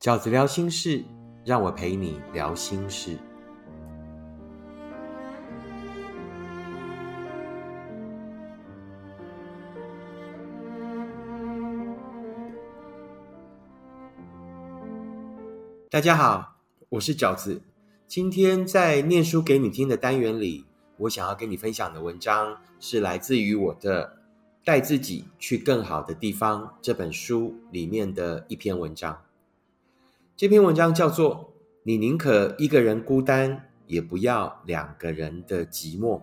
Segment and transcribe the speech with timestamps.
[0.00, 1.04] 饺子聊心事，
[1.44, 3.18] 让我陪你聊心事。
[15.90, 16.56] 大家好，
[16.88, 17.60] 我是饺子。
[18.06, 20.64] 今天在念书给你听的单元里，
[20.96, 24.06] 我想要跟你分享的文章是来自于我的
[24.64, 29.20] 《带自己去更好的地方》这本书里面的一篇文章。
[30.40, 31.52] 这篇文章叫做
[31.84, 36.22] “你宁可一个人孤单，也不要两个人的寂寞。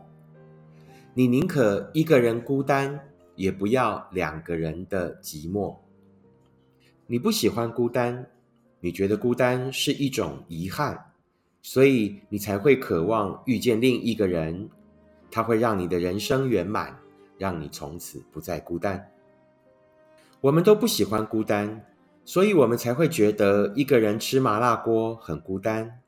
[1.13, 2.99] 你宁可一个人孤单，
[3.35, 5.77] 也不要两个人的寂寞。
[7.05, 8.25] 你不喜欢孤单。”
[8.81, 11.11] 你觉得孤单是一种遗憾，
[11.61, 14.67] 所以你才会渴望遇见另一个人，
[15.29, 16.97] 他会让你的人生圆满，
[17.37, 19.11] 让你从此不再孤单。
[20.41, 21.85] 我们都不喜欢孤单，
[22.27, 26.01] 所以我们才会觉得一个人吃麻辣锅很孤单，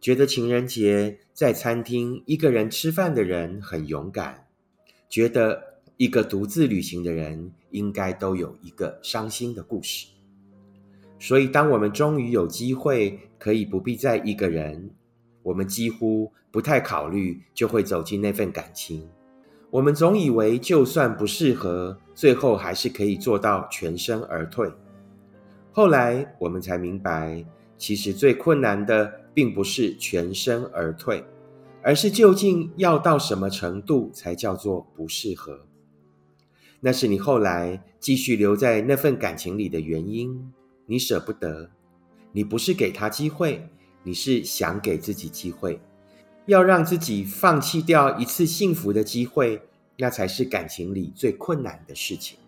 [0.00, 4.46] 觉得情人节在餐厅一个人吃饭的人很勇敢，
[5.08, 10.06] 觉得一个独自旅行的人应该都有一个伤心的故事。
[11.18, 14.90] 所以，当我们终于有机会可以不必再一个人，
[15.42, 19.04] 我们几乎不太考虑就会走进那份感情。
[19.72, 24.70] 我们总以为，就算不适合，最后还是可以做到全身而退。
[25.76, 27.44] 后来，我们才明白，
[27.76, 31.22] 其实最困难的并不是全身而退，
[31.82, 35.66] 而是究竟要到什么程度才叫做不适合。
[36.80, 40.50] 那是你后来继续留在那份感情里的原因。
[40.86, 41.70] 你舍不得，
[42.32, 43.68] 你不是给他机会，
[44.02, 45.78] 你是想给自己机会，
[46.46, 49.60] 要让自己放弃掉一次幸福的机会，
[49.98, 52.38] 那才是感情里最困难的事情。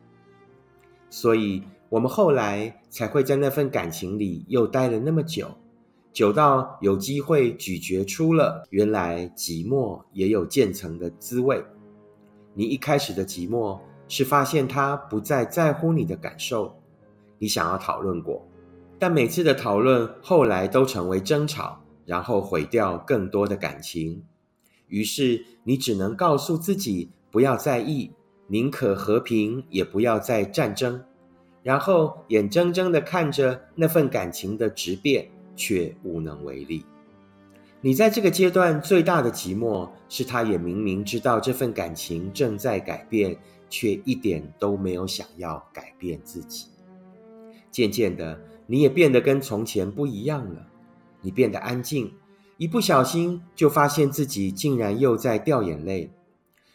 [1.11, 5.49] 所以，我们后来才会在那份感情里又待了那么久，
[6.13, 11.65] 久到有机会咀嚼出了原来寂寞也有渐层的滋味。
[12.55, 13.79] 你一开始的寂寞
[14.09, 16.75] 是发现他不再在乎你的感受。
[17.39, 18.47] 你想要讨论过，
[18.99, 24.23] 但每次的讨论后来都成为争吵，然后毁掉更多的感情。
[24.89, 28.11] 于是你只能告诉自己不要在意，
[28.49, 31.05] 宁可和平也不要再战争，
[31.69, 36.83] 然后眼睁睁的看着那份感情的质变，却无能为力。
[37.83, 43.37] 你在这个阶段最大的寂寞，是他也明明知道这份感情正在改变，
[43.69, 46.69] 却一点都没有想要改变自己。
[47.71, 50.67] 渐渐的，你也变得跟从前不一样了。
[51.21, 52.11] 你变得安静，
[52.57, 56.11] 一不小心就发现自己竟然又在掉眼泪。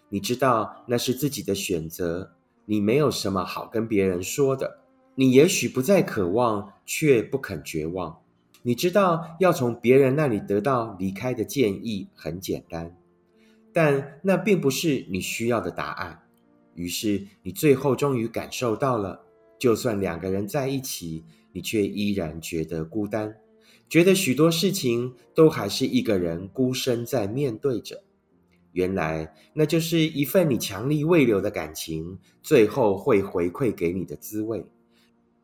[0.09, 2.33] 你知道那是自己的选择，
[2.65, 4.81] 你没有什么好跟别人说的。
[5.15, 8.21] 你也许不再渴望，却不肯绝望。
[8.63, 12.95] 你知道要从别人那里得到离开的建议很简单，
[13.71, 16.23] 但那并不是你需要的答案。
[16.75, 19.21] 于是你最后终于感受到了。
[19.59, 23.37] 就算两个人在一起，你却依然觉得孤单，
[23.87, 28.03] 觉得许多事情都还是一个人孤身在面对着。
[28.73, 34.65] 原来那就是一份你强力未留的感情，最后会回馈给你的滋味。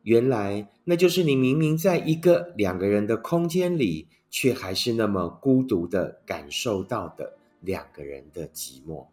[0.02, 9.06] 原来那就是你明明在一个两个人的空间里，却还是那么孤独的感受到的两个人的寂寞。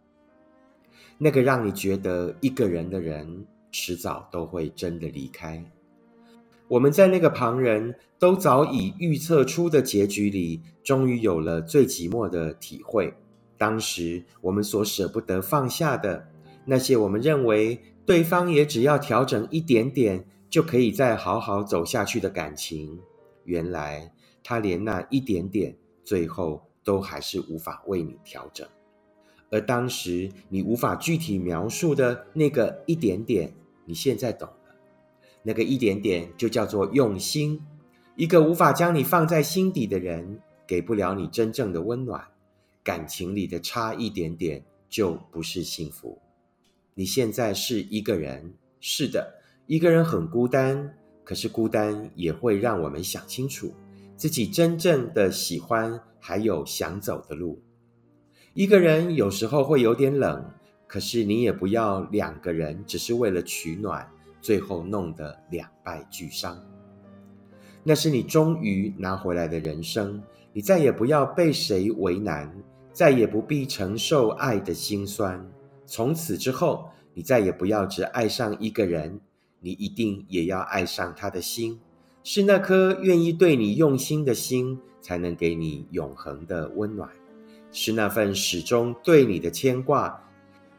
[1.18, 3.46] 那个让你觉得一个人的人。
[3.70, 5.64] 迟早都会真的离开。
[6.70, 13.14] 我们在那个旁人都早已预测出的结局里，终于有了最寂寞的体会。
[13.58, 16.28] 当时我们所舍不得放下的
[16.66, 23.00] 那些，我们认为对方也只要调整一点点就可以再好好走下去的感情，
[23.44, 24.14] 原来
[24.44, 28.68] 他连那一点点，最后都还是无法为你调整。
[29.50, 33.54] 而当时你无法具体描述的那个一点点，
[33.86, 34.76] 你现在懂了。
[35.44, 37.62] 那个一点点就叫做用心。
[38.16, 42.22] 一个无法将你放在心底的人，给不了你真正的温暖。
[42.84, 46.20] 感情里的差一点点，就不是幸福。
[46.94, 49.37] 你现在是一个人，是的，
[49.68, 50.94] 一个人很孤单。
[51.24, 53.74] 可是孤单也会让我们想清楚
[54.16, 57.62] 自己真正的喜欢，还有想走的路。
[58.54, 60.50] 一个人有时候会有点冷，
[60.88, 64.10] 可是你也不要两个人只是为了取暖，
[64.40, 66.58] 最后弄得两败俱伤。
[67.84, 70.24] 那是你终于拿回来的人生，
[70.54, 72.50] 你再也不要被谁为难，
[72.94, 75.46] 再也不必承受爱的辛酸。
[75.86, 79.20] 从此之后，你再也不要只爱上一个人，
[79.60, 81.80] 你一定也要爱上他的心，
[82.24, 87.10] 是那颗愿意对你用心的心，才能给你永恒的温暖；
[87.72, 90.24] 是那份始终对你的牵挂，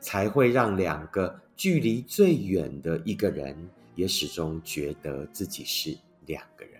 [0.00, 5.96] 才会让两个距离最远的一个人，也始终觉得自己是
[6.26, 6.75] 两个人。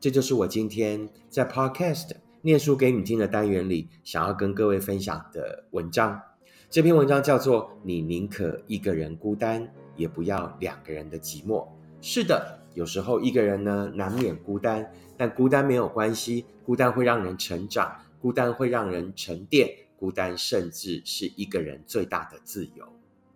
[0.00, 2.10] 这就是我今天在 Podcast
[2.42, 6.20] 念书给你听的单元里，想要跟各位分享的文章。
[6.70, 11.64] 这篇文章叫做《你宁可一个人孤单，也不要两个人的寂寞》。
[12.00, 12.60] 是的。
[12.74, 22.86] 有时候一个人呢，难免孤单，但孤单没有关系，孤单会让人成长，孤单会让人沉淀，孤单甚至是一个人最大的自由。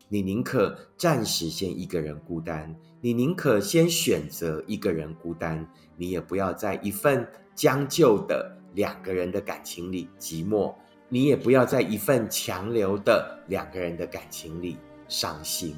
[0.09, 10.73] 你宁可暂时先一个人孤单，你宁可先选择一个人孤单，你也不要在一份将就的两个人的感情里寂寞，
[11.15, 14.77] 你也不要在一份强留的两个人的感情里
[15.07, 15.77] 伤心。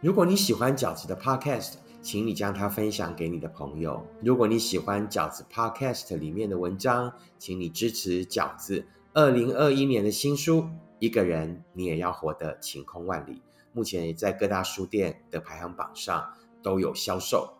[0.00, 1.74] 如果你喜欢饺子的 Podcast。
[2.02, 4.06] 请你将它分享给你的朋友。
[4.22, 10.62] 如果你喜欢饺子 Podcast 里面的文章，请你支持饺子二零二一年的新书
[11.00, 13.32] 《一个人你也要活得晴空万里》，
[13.72, 16.32] 目前也在各大书店的排行榜上
[16.62, 17.52] 都有销售。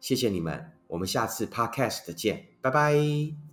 [0.00, 3.49] 谢谢你们，我们下次 Podcast 见，拜拜。